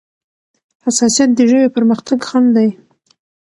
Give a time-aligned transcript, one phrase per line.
[0.85, 2.69] حساسيت د ژبې پرمختګ خنډ دی.